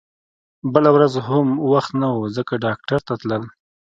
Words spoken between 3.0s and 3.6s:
ته تلل